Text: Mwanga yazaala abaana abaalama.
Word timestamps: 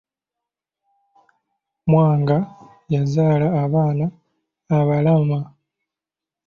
Mwanga 1.89 2.37
yazaala 2.93 3.47
abaana 3.63 4.05
abaalama. 4.77 5.39